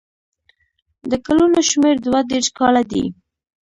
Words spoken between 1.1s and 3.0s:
کلونو شمېر دوه دېرش کاله